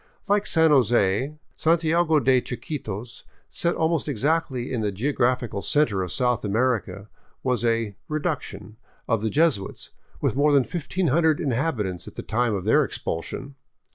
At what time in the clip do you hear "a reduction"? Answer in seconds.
7.63-8.77